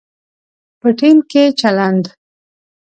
[0.79, 2.03] په ټیم کې چلند